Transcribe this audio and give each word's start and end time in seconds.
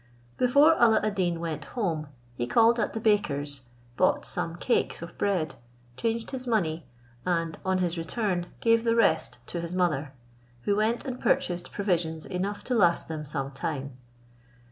Before 0.39 0.73
Alla 0.81 0.99
ad 1.03 1.13
Deen 1.13 1.39
went 1.39 1.63
home, 1.77 2.07
he 2.33 2.47
called 2.47 2.79
at 2.79 2.95
a 2.95 2.99
baker's, 2.99 3.61
bought 3.97 4.25
some 4.25 4.55
cakes 4.55 5.03
of 5.03 5.15
bread, 5.19 5.53
changed 5.95 6.31
his 6.31 6.47
money, 6.47 6.87
and 7.23 7.59
on 7.63 7.77
his 7.77 7.99
return 7.99 8.47
gave 8.61 8.83
the 8.83 8.95
rest 8.95 9.37
to 9.45 9.61
his 9.61 9.75
mother, 9.75 10.13
who 10.63 10.75
went 10.75 11.05
and 11.05 11.19
purchased 11.19 11.71
provisions 11.71 12.25
enough 12.25 12.63
to 12.63 12.73
last 12.73 13.09
them 13.09 13.25
some 13.25 13.51
time. 13.51 13.95